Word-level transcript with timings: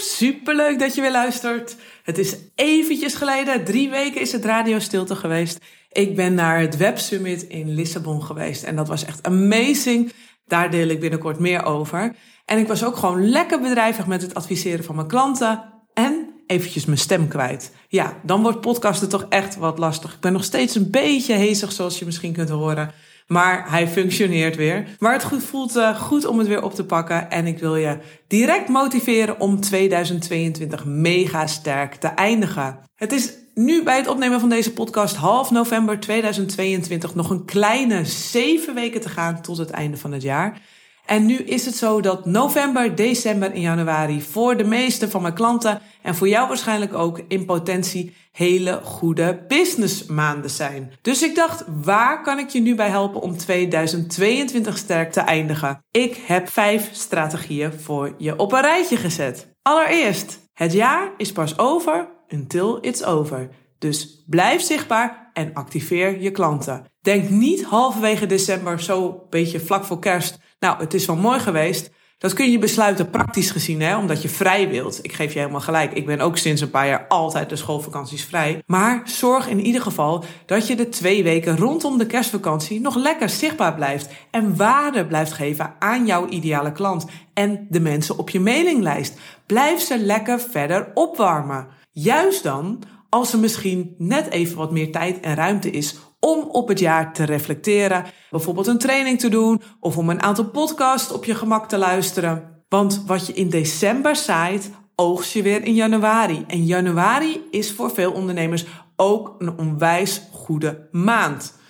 Superleuk 0.00 0.78
dat 0.78 0.94
je 0.94 1.00
weer 1.00 1.10
luistert. 1.10 1.76
Het 2.02 2.18
is 2.18 2.36
eventjes 2.54 3.14
geleden, 3.14 3.64
drie 3.64 3.90
weken 3.90 4.20
is 4.20 4.32
het 4.32 4.44
radio 4.44 4.78
stilte 4.78 5.16
geweest. 5.16 5.58
Ik 5.92 6.16
ben 6.16 6.34
naar 6.34 6.60
het 6.60 6.76
Web 6.76 6.98
Summit 6.98 7.42
in 7.42 7.74
Lissabon 7.74 8.22
geweest 8.22 8.62
en 8.62 8.76
dat 8.76 8.88
was 8.88 9.04
echt 9.04 9.22
amazing. 9.22 10.12
Daar 10.46 10.70
deel 10.70 10.88
ik 10.88 11.00
binnenkort 11.00 11.38
meer 11.38 11.64
over. 11.64 12.14
En 12.44 12.58
ik 12.58 12.68
was 12.68 12.84
ook 12.84 12.96
gewoon 12.96 13.28
lekker 13.28 13.60
bedrijvig 13.60 14.06
met 14.06 14.22
het 14.22 14.34
adviseren 14.34 14.84
van 14.84 14.94
mijn 14.94 15.08
klanten 15.08 15.72
en 15.94 16.30
eventjes 16.46 16.84
mijn 16.84 16.98
stem 16.98 17.28
kwijt. 17.28 17.72
Ja, 17.88 18.16
dan 18.22 18.42
wordt 18.42 18.60
podcasten 18.60 19.08
toch 19.08 19.26
echt 19.28 19.56
wat 19.56 19.78
lastig. 19.78 20.14
Ik 20.14 20.20
ben 20.20 20.32
nog 20.32 20.44
steeds 20.44 20.74
een 20.74 20.90
beetje 20.90 21.34
hezig, 21.34 21.72
zoals 21.72 21.98
je 21.98 22.04
misschien 22.04 22.32
kunt 22.32 22.48
horen. 22.48 22.92
Maar 23.26 23.70
hij 23.70 23.88
functioneert 23.88 24.56
weer. 24.56 24.88
Maar 24.98 25.12
het 25.12 25.44
voelt 25.44 25.76
uh, 25.76 26.00
goed 26.00 26.26
om 26.26 26.38
het 26.38 26.48
weer 26.48 26.62
op 26.62 26.74
te 26.74 26.84
pakken. 26.84 27.30
En 27.30 27.46
ik 27.46 27.58
wil 27.58 27.76
je 27.76 27.98
direct 28.26 28.68
motiveren 28.68 29.40
om 29.40 29.60
2022 29.60 30.84
mega 30.84 31.46
sterk 31.46 31.94
te 31.94 32.06
eindigen. 32.06 32.78
Het 32.94 33.12
is 33.12 33.32
nu 33.54 33.82
bij 33.82 33.96
het 33.96 34.08
opnemen 34.08 34.40
van 34.40 34.48
deze 34.48 34.72
podcast 34.72 35.16
half 35.16 35.50
november 35.50 36.00
2022 36.00 37.14
nog 37.14 37.30
een 37.30 37.44
kleine 37.44 38.04
zeven 38.04 38.74
weken 38.74 39.00
te 39.00 39.08
gaan 39.08 39.42
tot 39.42 39.56
het 39.56 39.70
einde 39.70 39.96
van 39.96 40.12
het 40.12 40.22
jaar. 40.22 40.60
En 41.06 41.26
nu 41.26 41.36
is 41.36 41.64
het 41.64 41.74
zo 41.74 42.00
dat 42.00 42.26
november, 42.26 42.94
december 42.94 43.52
en 43.52 43.60
januari 43.60 44.22
voor 44.22 44.56
de 44.56 44.64
meeste 44.64 45.10
van 45.10 45.22
mijn 45.22 45.34
klanten 45.34 45.80
en 46.02 46.14
voor 46.14 46.28
jou 46.28 46.48
waarschijnlijk 46.48 46.94
ook 46.94 47.20
in 47.28 47.44
potentie 47.44 48.14
hele 48.32 48.80
goede 48.82 49.44
businessmaanden 49.48 50.50
zijn. 50.50 50.92
Dus 51.02 51.22
ik 51.22 51.34
dacht, 51.34 51.64
waar 51.82 52.22
kan 52.22 52.38
ik 52.38 52.48
je 52.48 52.60
nu 52.60 52.74
bij 52.74 52.88
helpen 52.88 53.20
om 53.20 53.36
2022 53.36 54.78
sterk 54.78 55.12
te 55.12 55.20
eindigen? 55.20 55.84
Ik 55.90 56.22
heb 56.26 56.48
vijf 56.48 56.88
strategieën 56.92 57.72
voor 57.72 58.14
je 58.18 58.38
op 58.38 58.52
een 58.52 58.60
rijtje 58.60 58.96
gezet. 58.96 59.54
Allereerst, 59.62 60.38
het 60.54 60.72
jaar 60.72 61.12
is 61.16 61.32
pas 61.32 61.58
over 61.58 62.08
until 62.28 62.78
it's 62.80 63.02
over. 63.02 63.48
Dus 63.78 64.24
blijf 64.26 64.62
zichtbaar 64.62 65.30
en 65.32 65.54
activeer 65.54 66.20
je 66.20 66.30
klanten. 66.30 66.84
Denk 67.00 67.28
niet 67.28 67.64
halverwege 67.64 68.26
december, 68.26 68.80
zo 68.80 69.26
beetje 69.30 69.60
vlak 69.60 69.84
voor 69.84 69.98
kerst. 69.98 70.38
Nou, 70.62 70.78
het 70.78 70.94
is 70.94 71.06
wel 71.06 71.16
mooi 71.16 71.40
geweest. 71.40 71.90
Dat 72.18 72.32
kun 72.32 72.50
je 72.50 72.58
besluiten 72.58 73.10
praktisch 73.10 73.50
gezien, 73.50 73.80
hè, 73.80 73.96
omdat 73.96 74.22
je 74.22 74.28
vrij 74.28 74.68
wilt. 74.68 74.98
Ik 75.02 75.12
geef 75.12 75.32
je 75.32 75.38
helemaal 75.38 75.60
gelijk. 75.60 75.92
Ik 75.92 76.06
ben 76.06 76.20
ook 76.20 76.36
sinds 76.36 76.60
een 76.60 76.70
paar 76.70 76.86
jaar 76.86 77.06
altijd 77.08 77.48
de 77.48 77.56
schoolvakanties 77.56 78.24
vrij. 78.24 78.62
Maar 78.66 79.02
zorg 79.04 79.48
in 79.48 79.60
ieder 79.60 79.82
geval 79.82 80.24
dat 80.46 80.66
je 80.66 80.76
de 80.76 80.88
twee 80.88 81.22
weken 81.22 81.56
rondom 81.56 81.98
de 81.98 82.06
kerstvakantie 82.06 82.80
nog 82.80 82.96
lekker 82.96 83.28
zichtbaar 83.28 83.74
blijft. 83.74 84.08
En 84.30 84.56
waarde 84.56 85.06
blijft 85.06 85.32
geven 85.32 85.74
aan 85.78 86.06
jouw 86.06 86.28
ideale 86.28 86.72
klant 86.72 87.06
en 87.34 87.66
de 87.68 87.80
mensen 87.80 88.18
op 88.18 88.30
je 88.30 88.40
mailinglijst. 88.40 89.18
Blijf 89.46 89.80
ze 89.80 89.98
lekker 89.98 90.40
verder 90.40 90.90
opwarmen. 90.94 91.66
Juist 91.92 92.42
dan 92.42 92.82
als 93.08 93.32
er 93.32 93.38
misschien 93.38 93.94
net 93.98 94.30
even 94.30 94.56
wat 94.56 94.72
meer 94.72 94.92
tijd 94.92 95.20
en 95.20 95.34
ruimte 95.34 95.70
is 95.70 95.96
om 96.24 96.48
op 96.48 96.68
het 96.68 96.78
jaar 96.78 97.12
te 97.12 97.24
reflecteren. 97.24 98.04
Bijvoorbeeld 98.30 98.66
een 98.66 98.78
training 98.78 99.18
te 99.18 99.28
doen 99.28 99.62
of 99.80 99.96
om 99.96 100.10
een 100.10 100.22
aantal 100.22 100.44
podcasts 100.44 101.12
op 101.12 101.24
je 101.24 101.34
gemak 101.34 101.68
te 101.68 101.78
luisteren. 101.78 102.64
Want 102.68 103.02
wat 103.06 103.26
je 103.26 103.32
in 103.32 103.48
december 103.48 104.16
zaait, 104.16 104.70
oogst 104.94 105.32
je 105.32 105.42
weer 105.42 105.64
in 105.64 105.74
januari. 105.74 106.44
En 106.46 106.64
januari 106.64 107.46
is 107.50 107.72
voor 107.72 107.90
veel 107.90 108.12
ondernemers 108.12 108.64
ook 108.96 109.34
een 109.38 109.58
onwijs 109.58 110.22
goede 110.32 110.88
maand 110.90 111.60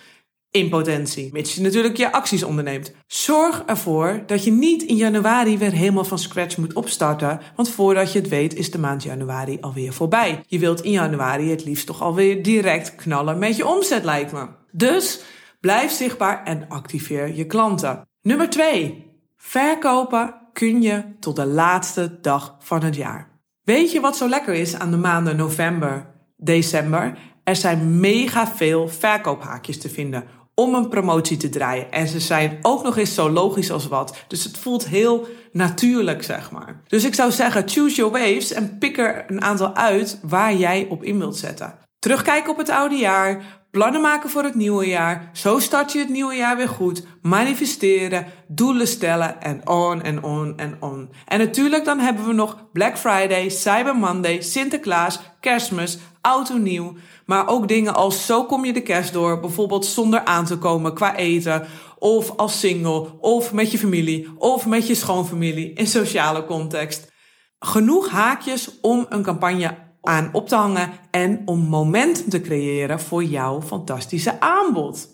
in 0.53 0.69
potentie. 0.69 1.29
Mits 1.31 1.55
je 1.55 1.61
natuurlijk 1.61 1.97
je 1.97 2.11
acties 2.11 2.43
onderneemt. 2.43 2.93
Zorg 3.07 3.63
ervoor 3.65 4.23
dat 4.25 4.43
je 4.43 4.51
niet 4.51 4.83
in 4.83 4.95
januari 4.95 5.57
weer 5.57 5.71
helemaal 5.71 6.03
van 6.03 6.19
scratch 6.19 6.57
moet 6.57 6.73
opstarten. 6.73 7.39
Want 7.55 7.69
voordat 7.69 8.13
je 8.13 8.19
het 8.19 8.29
weet 8.29 8.55
is 8.55 8.71
de 8.71 8.79
maand 8.79 9.03
januari 9.03 9.57
alweer 9.61 9.93
voorbij. 9.93 10.43
Je 10.47 10.59
wilt 10.59 10.81
in 10.81 10.91
januari 10.91 11.49
het 11.49 11.65
liefst 11.65 11.85
toch 11.85 12.01
alweer 12.01 12.43
direct 12.43 12.95
knallen 12.95 13.39
met 13.39 13.55
je 13.55 13.67
omzet 13.67 14.03
lijkt 14.03 14.31
me. 14.31 14.47
Dus 14.71 15.21
blijf 15.59 15.91
zichtbaar 15.91 16.43
en 16.43 16.65
activeer 16.67 17.35
je 17.35 17.45
klanten. 17.45 18.07
Nummer 18.21 18.49
2. 18.49 19.05
Verkopen 19.37 20.35
kun 20.53 20.81
je 20.81 21.03
tot 21.19 21.35
de 21.35 21.45
laatste 21.45 22.19
dag 22.21 22.55
van 22.59 22.83
het 22.83 22.95
jaar. 22.95 23.39
Weet 23.63 23.91
je 23.91 23.99
wat 23.99 24.17
zo 24.17 24.29
lekker 24.29 24.53
is 24.53 24.75
aan 24.75 24.91
de 24.91 24.97
maanden 24.97 25.35
november, 25.35 26.13
december? 26.37 27.17
Er 27.43 27.55
zijn 27.55 27.99
mega 27.99 28.47
veel 28.47 28.87
verkoophaakjes 28.87 29.79
te 29.79 29.89
vinden 29.89 30.41
om 30.55 30.73
een 30.73 30.89
promotie 30.89 31.37
te 31.37 31.49
draaien. 31.49 31.91
En 31.91 32.07
ze 32.07 32.19
zijn 32.19 32.59
ook 32.61 32.83
nog 32.83 32.97
eens 32.97 33.13
zo 33.13 33.29
logisch 33.29 33.71
als 33.71 33.87
wat. 33.87 34.17
Dus 34.27 34.43
het 34.43 34.57
voelt 34.57 34.87
heel 34.87 35.27
natuurlijk, 35.51 36.23
zeg 36.23 36.51
maar. 36.51 36.81
Dus 36.87 37.03
ik 37.03 37.13
zou 37.13 37.31
zeggen, 37.31 37.69
choose 37.69 37.95
your 37.95 38.11
waves 38.11 38.51
en 38.51 38.77
pik 38.77 38.97
er 38.97 39.25
een 39.27 39.41
aantal 39.41 39.75
uit 39.75 40.19
waar 40.21 40.55
jij 40.55 40.87
op 40.89 41.03
in 41.03 41.19
wilt 41.19 41.37
zetten. 41.37 41.75
Terugkijken 41.99 42.51
op 42.51 42.57
het 42.57 42.69
oude 42.69 42.95
jaar, 42.95 43.43
plannen 43.71 44.01
maken 44.01 44.29
voor 44.29 44.43
het 44.43 44.55
nieuwe 44.55 44.87
jaar. 44.87 45.29
Zo 45.33 45.59
start 45.59 45.91
je 45.91 45.99
het 45.99 46.09
nieuwe 46.09 46.35
jaar 46.35 46.57
weer 46.57 46.69
goed. 46.69 47.05
Manifesteren, 47.21 48.25
doelen 48.47 48.87
stellen 48.87 49.41
en 49.41 49.67
on 49.67 50.01
en 50.01 50.23
on 50.23 50.57
en 50.57 50.75
on. 50.79 51.09
En 51.25 51.39
natuurlijk 51.39 51.85
dan 51.85 51.99
hebben 51.99 52.25
we 52.25 52.33
nog 52.33 52.57
Black 52.71 52.97
Friday, 52.97 53.49
Cyber 53.49 53.95
Monday, 53.95 54.41
Sinterklaas, 54.41 55.19
Kerstmis, 55.39 55.97
Auto 56.21 56.57
Nieuw. 56.57 56.95
Maar 57.25 57.47
ook 57.47 57.67
dingen 57.67 57.95
als 57.95 58.25
zo 58.25 58.45
kom 58.45 58.65
je 58.65 58.73
de 58.73 58.81
kerst 58.81 59.13
door, 59.13 59.39
bijvoorbeeld 59.39 59.85
zonder 59.85 60.25
aan 60.25 60.45
te 60.45 60.57
komen 60.57 60.93
qua 60.93 61.15
eten, 61.15 61.67
of 61.99 62.37
als 62.37 62.59
single, 62.59 63.19
of 63.19 63.53
met 63.53 63.71
je 63.71 63.77
familie, 63.77 64.29
of 64.37 64.65
met 64.65 64.87
je 64.87 64.95
schoonfamilie 64.95 65.73
in 65.73 65.87
sociale 65.87 66.45
context. 66.45 67.11
Genoeg 67.59 68.09
haakjes 68.09 68.79
om 68.81 69.05
een 69.09 69.23
campagne 69.23 69.77
aan 70.01 70.29
op 70.31 70.47
te 70.47 70.55
hangen 70.55 70.91
en 71.11 71.41
om 71.45 71.59
momentum 71.59 72.29
te 72.29 72.41
creëren 72.41 72.99
voor 72.99 73.23
jouw 73.23 73.61
fantastische 73.61 74.39
aanbod. 74.39 75.07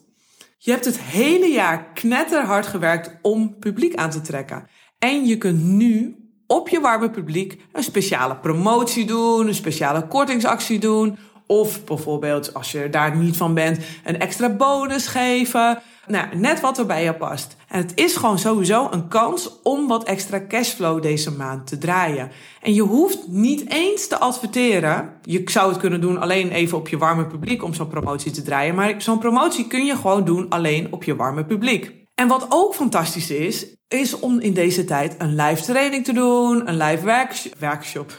Je 0.57 0.71
hebt 0.71 0.85
het 0.85 0.99
hele 0.99 1.47
jaar 1.47 1.93
knetterhard 1.93 2.67
gewerkt 2.67 3.17
om 3.21 3.59
publiek 3.59 3.95
aan 3.95 4.09
te 4.09 4.21
trekken. 4.21 4.67
En 4.99 5.25
je 5.25 5.37
kunt 5.37 5.63
nu 5.63 6.15
op 6.47 6.69
je 6.69 6.79
warme 6.79 7.09
publiek 7.09 7.61
een 7.71 7.83
speciale 7.83 8.35
promotie 8.37 9.05
doen, 9.05 9.47
een 9.47 9.55
speciale 9.55 10.07
kortingsactie 10.07 10.79
doen 10.79 11.17
of 11.51 11.83
bijvoorbeeld, 11.83 12.53
als 12.53 12.71
je 12.71 12.89
daar 12.89 13.17
niet 13.17 13.37
van 13.37 13.53
bent, 13.53 13.79
een 14.03 14.19
extra 14.19 14.49
bonus 14.49 15.07
geven. 15.07 15.81
Nou, 16.07 16.35
net 16.35 16.59
wat 16.59 16.77
er 16.77 16.85
bij 16.85 17.03
je 17.03 17.13
past. 17.13 17.55
En 17.67 17.81
het 17.81 17.91
is 17.95 18.15
gewoon 18.15 18.39
sowieso 18.39 18.87
een 18.91 19.07
kans 19.07 19.59
om 19.63 19.87
wat 19.87 20.03
extra 20.03 20.45
cashflow 20.47 21.01
deze 21.01 21.31
maand 21.31 21.67
te 21.67 21.77
draaien. 21.77 22.31
En 22.61 22.73
je 22.73 22.81
hoeft 22.81 23.27
niet 23.27 23.69
eens 23.69 24.07
te 24.07 24.19
adverteren. 24.19 25.13
Je 25.21 25.41
zou 25.45 25.69
het 25.69 25.79
kunnen 25.79 26.01
doen 26.01 26.19
alleen 26.19 26.51
even 26.51 26.77
op 26.77 26.87
je 26.87 26.97
warme 26.97 27.25
publiek 27.25 27.63
om 27.63 27.73
zo'n 27.73 27.87
promotie 27.87 28.31
te 28.31 28.41
draaien. 28.41 28.75
Maar 28.75 29.01
zo'n 29.01 29.19
promotie 29.19 29.67
kun 29.67 29.85
je 29.85 29.95
gewoon 29.95 30.25
doen 30.25 30.49
alleen 30.49 30.87
op 30.91 31.03
je 31.03 31.15
warme 31.15 31.45
publiek. 31.45 31.91
En 32.15 32.27
wat 32.27 32.45
ook 32.49 32.75
fantastisch 32.75 33.31
is, 33.31 33.65
is 33.87 34.19
om 34.19 34.39
in 34.39 34.53
deze 34.53 34.85
tijd 34.85 35.15
een 35.17 35.35
live 35.35 35.63
training 35.63 36.05
te 36.05 36.13
doen, 36.13 36.69
een 36.69 36.77
live 36.77 37.05
workshop, 37.11 37.53
workshop, 37.59 38.13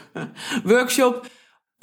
workshop 0.63 1.29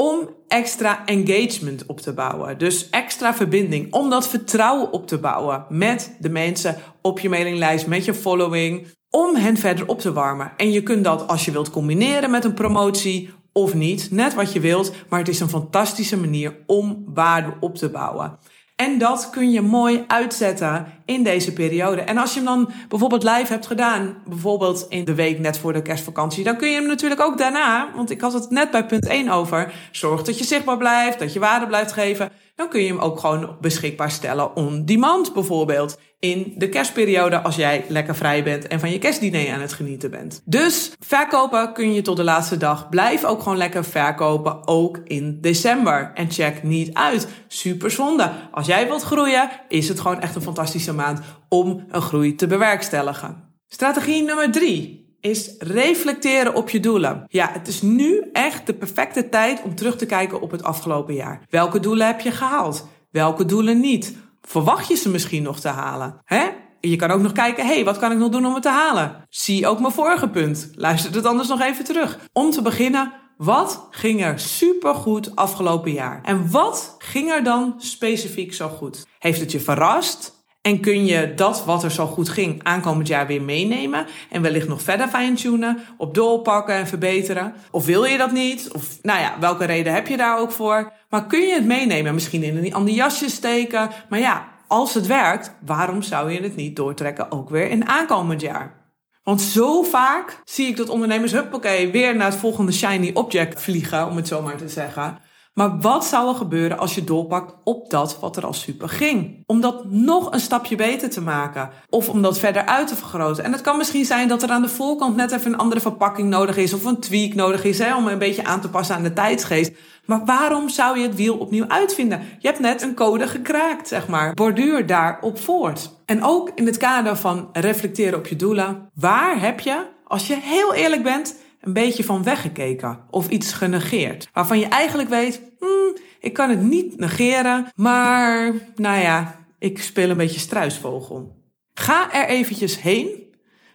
om 0.02 0.28
extra 0.48 1.06
engagement 1.06 1.86
op 1.86 2.00
te 2.00 2.12
bouwen. 2.12 2.58
Dus 2.58 2.90
extra 2.90 3.34
verbinding. 3.34 3.92
Om 3.92 4.10
dat 4.10 4.28
vertrouwen 4.28 4.92
op 4.92 5.06
te 5.06 5.18
bouwen 5.18 5.64
met 5.68 6.16
de 6.20 6.28
mensen 6.28 6.76
op 7.02 7.18
je 7.18 7.28
mailinglijst, 7.28 7.86
met 7.86 8.04
je 8.04 8.14
following. 8.14 8.86
Om 9.10 9.34
hen 9.34 9.56
verder 9.56 9.88
op 9.88 10.00
te 10.00 10.12
warmen. 10.12 10.52
En 10.56 10.72
je 10.72 10.82
kunt 10.82 11.04
dat 11.04 11.28
als 11.28 11.44
je 11.44 11.50
wilt 11.50 11.70
combineren 11.70 12.30
met 12.30 12.44
een 12.44 12.54
promotie 12.54 13.30
of 13.52 13.74
niet. 13.74 14.10
Net 14.10 14.34
wat 14.34 14.52
je 14.52 14.60
wilt. 14.60 14.92
Maar 15.08 15.18
het 15.18 15.28
is 15.28 15.40
een 15.40 15.48
fantastische 15.48 16.18
manier 16.18 16.56
om 16.66 17.02
waarde 17.06 17.54
op 17.60 17.74
te 17.74 17.90
bouwen. 17.90 18.38
En 18.80 18.98
dat 18.98 19.30
kun 19.30 19.50
je 19.50 19.60
mooi 19.60 20.04
uitzetten 20.06 20.86
in 21.04 21.22
deze 21.22 21.52
periode. 21.52 22.00
En 22.00 22.18
als 22.18 22.34
je 22.34 22.36
hem 22.36 22.48
dan 22.48 22.70
bijvoorbeeld 22.88 23.22
live 23.22 23.52
hebt 23.52 23.66
gedaan, 23.66 24.16
bijvoorbeeld 24.26 24.86
in 24.88 25.04
de 25.04 25.14
week 25.14 25.38
net 25.38 25.58
voor 25.58 25.72
de 25.72 25.82
kerstvakantie, 25.82 26.44
dan 26.44 26.56
kun 26.56 26.68
je 26.68 26.74
hem 26.74 26.86
natuurlijk 26.86 27.20
ook 27.20 27.38
daarna, 27.38 27.88
want 27.94 28.10
ik 28.10 28.20
had 28.20 28.32
het 28.32 28.50
net 28.50 28.70
bij 28.70 28.86
punt 28.86 29.06
1 29.06 29.28
over, 29.28 29.72
zorg 29.90 30.22
dat 30.22 30.38
je 30.38 30.44
zichtbaar 30.44 30.76
blijft, 30.76 31.18
dat 31.18 31.32
je 31.32 31.38
waarde 31.38 31.66
blijft 31.66 31.92
geven. 31.92 32.30
Dan 32.58 32.68
kun 32.68 32.82
je 32.82 32.88
hem 32.88 32.98
ook 32.98 33.20
gewoon 33.20 33.56
beschikbaar 33.60 34.10
stellen 34.10 34.56
on 34.56 34.84
demand 34.84 35.32
bijvoorbeeld. 35.32 35.98
In 36.18 36.54
de 36.56 36.68
kerstperiode 36.68 37.40
als 37.40 37.56
jij 37.56 37.84
lekker 37.88 38.16
vrij 38.16 38.42
bent 38.42 38.66
en 38.66 38.80
van 38.80 38.90
je 38.90 38.98
kerstdiner 38.98 39.52
aan 39.52 39.60
het 39.60 39.72
genieten 39.72 40.10
bent. 40.10 40.42
Dus 40.44 40.92
verkopen 41.00 41.72
kun 41.72 41.92
je 41.92 42.02
tot 42.02 42.16
de 42.16 42.24
laatste 42.24 42.56
dag. 42.56 42.88
Blijf 42.88 43.24
ook 43.24 43.42
gewoon 43.42 43.58
lekker 43.58 43.84
verkopen, 43.84 44.66
ook 44.66 45.00
in 45.04 45.38
december. 45.40 46.10
En 46.14 46.30
check 46.30 46.62
niet 46.62 46.94
uit. 46.94 47.28
Super 47.48 47.90
zonde. 47.90 48.32
Als 48.50 48.66
jij 48.66 48.86
wilt 48.86 49.02
groeien, 49.02 49.50
is 49.68 49.88
het 49.88 50.00
gewoon 50.00 50.20
echt 50.20 50.34
een 50.34 50.42
fantastische 50.42 50.94
maand 50.94 51.20
om 51.48 51.84
een 51.88 52.02
groei 52.02 52.34
te 52.34 52.46
bewerkstelligen. 52.46 53.52
Strategie 53.68 54.22
nummer 54.22 54.52
drie 54.52 55.07
is 55.20 55.54
reflecteren 55.58 56.54
op 56.54 56.70
je 56.70 56.80
doelen. 56.80 57.24
Ja, 57.28 57.50
het 57.52 57.68
is 57.68 57.82
nu 57.82 58.28
echt 58.32 58.66
de 58.66 58.74
perfecte 58.74 59.28
tijd 59.28 59.62
om 59.62 59.74
terug 59.74 59.96
te 59.96 60.06
kijken 60.06 60.40
op 60.40 60.50
het 60.50 60.62
afgelopen 60.62 61.14
jaar. 61.14 61.46
Welke 61.50 61.80
doelen 61.80 62.06
heb 62.06 62.20
je 62.20 62.30
gehaald? 62.30 62.86
Welke 63.10 63.44
doelen 63.44 63.80
niet? 63.80 64.16
Verwacht 64.42 64.88
je 64.88 64.94
ze 64.94 65.08
misschien 65.10 65.42
nog 65.42 65.60
te 65.60 65.68
halen? 65.68 66.20
Hè? 66.24 66.46
Je 66.80 66.96
kan 66.96 67.10
ook 67.10 67.20
nog 67.20 67.32
kijken, 67.32 67.66
hé, 67.66 67.74
hey, 67.74 67.84
wat 67.84 67.98
kan 67.98 68.12
ik 68.12 68.18
nog 68.18 68.30
doen 68.30 68.46
om 68.46 68.54
het 68.54 68.62
te 68.62 68.68
halen? 68.68 69.26
Zie 69.28 69.66
ook 69.66 69.80
mijn 69.80 69.92
vorige 69.92 70.28
punt. 70.28 70.70
Luister 70.74 71.14
het 71.14 71.26
anders 71.26 71.48
nog 71.48 71.60
even 71.60 71.84
terug. 71.84 72.18
Om 72.32 72.50
te 72.50 72.62
beginnen, 72.62 73.12
wat 73.36 73.86
ging 73.90 74.24
er 74.24 74.38
supergoed 74.38 75.36
afgelopen 75.36 75.92
jaar? 75.92 76.20
En 76.22 76.50
wat 76.50 76.94
ging 76.98 77.30
er 77.30 77.44
dan 77.44 77.74
specifiek 77.78 78.54
zo 78.54 78.68
goed? 78.68 79.06
Heeft 79.18 79.40
het 79.40 79.52
je 79.52 79.60
verrast? 79.60 80.37
En 80.68 80.80
kun 80.80 81.04
je 81.04 81.34
dat 81.34 81.64
wat 81.64 81.82
er 81.82 81.90
zo 81.90 82.06
goed 82.06 82.28
ging 82.28 82.60
aankomend 82.62 83.08
jaar 83.08 83.26
weer 83.26 83.42
meenemen 83.42 84.06
en 84.30 84.42
wellicht 84.42 84.68
nog 84.68 84.82
verder 84.82 85.08
fine-tunen, 85.08 85.78
op 85.96 86.14
doorpakken 86.14 86.74
en 86.74 86.86
verbeteren? 86.86 87.54
Of 87.70 87.84
wil 87.84 88.04
je 88.04 88.18
dat 88.18 88.32
niet? 88.32 88.72
Of 88.72 88.98
nou 89.02 89.20
ja, 89.20 89.36
welke 89.40 89.64
reden 89.64 89.92
heb 89.92 90.06
je 90.06 90.16
daar 90.16 90.38
ook 90.38 90.52
voor? 90.52 90.92
Maar 91.10 91.26
kun 91.26 91.40
je 91.40 91.54
het 91.54 91.64
meenemen? 91.64 92.14
Misschien 92.14 92.42
in 92.42 92.56
een 92.56 92.74
ander 92.74 92.94
jasje 92.94 93.30
steken. 93.30 93.90
Maar 94.08 94.18
ja, 94.18 94.48
als 94.66 94.94
het 94.94 95.06
werkt, 95.06 95.54
waarom 95.66 96.02
zou 96.02 96.32
je 96.32 96.40
het 96.40 96.56
niet 96.56 96.76
doortrekken 96.76 97.32
ook 97.32 97.50
weer 97.50 97.70
in 97.70 97.88
aankomend 97.88 98.40
jaar? 98.40 98.74
Want 99.22 99.40
zo 99.40 99.82
vaak 99.82 100.40
zie 100.44 100.66
ik 100.66 100.76
dat 100.76 100.88
ondernemers, 100.88 101.32
huppakee, 101.32 101.90
weer 101.90 102.16
naar 102.16 102.30
het 102.30 102.38
volgende 102.38 102.72
shiny 102.72 103.10
object 103.14 103.62
vliegen, 103.62 104.08
om 104.08 104.16
het 104.16 104.28
zo 104.28 104.42
maar 104.42 104.56
te 104.56 104.68
zeggen. 104.68 105.18
Maar 105.58 105.78
wat 105.80 106.04
zou 106.04 106.28
er 106.28 106.34
gebeuren 106.34 106.78
als 106.78 106.94
je 106.94 107.04
doorpakt 107.04 107.54
op 107.64 107.90
dat 107.90 108.18
wat 108.20 108.36
er 108.36 108.46
al 108.46 108.52
super 108.52 108.88
ging? 108.88 109.42
Om 109.46 109.60
dat 109.60 109.84
nog 109.90 110.32
een 110.32 110.40
stapje 110.40 110.76
beter 110.76 111.10
te 111.10 111.20
maken. 111.20 111.70
Of 111.88 112.08
om 112.08 112.22
dat 112.22 112.38
verder 112.38 112.66
uit 112.66 112.88
te 112.88 112.96
vergroten. 112.96 113.44
En 113.44 113.52
het 113.52 113.60
kan 113.60 113.76
misschien 113.76 114.04
zijn 114.04 114.28
dat 114.28 114.42
er 114.42 114.48
aan 114.48 114.62
de 114.62 114.68
voorkant 114.68 115.16
net 115.16 115.32
even 115.32 115.52
een 115.52 115.58
andere 115.58 115.80
verpakking 115.80 116.28
nodig 116.28 116.56
is. 116.56 116.72
Of 116.72 116.84
een 116.84 117.00
tweak 117.00 117.34
nodig 117.34 117.64
is 117.64 117.78
hè, 117.78 117.96
om 117.96 118.06
een 118.06 118.18
beetje 118.18 118.44
aan 118.44 118.60
te 118.60 118.68
passen 118.68 118.96
aan 118.96 119.02
de 119.02 119.12
tijdsgeest. 119.12 119.72
Maar 120.04 120.24
waarom 120.24 120.68
zou 120.68 120.98
je 120.98 121.06
het 121.06 121.16
wiel 121.16 121.36
opnieuw 121.36 121.68
uitvinden? 121.68 122.20
Je 122.38 122.48
hebt 122.48 122.60
net 122.60 122.82
een 122.82 122.94
code 122.94 123.28
gekraakt, 123.28 123.88
zeg 123.88 124.08
maar. 124.08 124.34
Borduur 124.34 124.86
daarop 124.86 125.38
voort. 125.38 125.90
En 126.04 126.24
ook 126.24 126.50
in 126.54 126.66
het 126.66 126.76
kader 126.76 127.16
van 127.16 127.48
reflecteren 127.52 128.18
op 128.18 128.26
je 128.26 128.36
doelen. 128.36 128.90
Waar 128.94 129.40
heb 129.40 129.60
je, 129.60 129.86
als 130.04 130.26
je 130.26 130.36
heel 130.40 130.74
eerlijk 130.74 131.02
bent 131.02 131.36
een 131.60 131.72
beetje 131.72 132.04
van 132.04 132.22
weggekeken 132.22 133.00
of 133.10 133.28
iets 133.28 133.52
genegeerd. 133.52 134.28
Waarvan 134.32 134.58
je 134.58 134.66
eigenlijk 134.66 135.08
weet, 135.08 135.40
hmm, 135.58 135.96
ik 136.20 136.32
kan 136.32 136.50
het 136.50 136.62
niet 136.62 136.98
negeren, 136.98 137.66
maar 137.74 138.52
nou 138.76 138.98
ja, 138.98 139.46
ik 139.58 139.82
speel 139.82 140.10
een 140.10 140.16
beetje 140.16 140.40
struisvogel. 140.40 141.36
Ga 141.74 142.12
er 142.12 142.28
eventjes 142.28 142.80
heen 142.80 143.08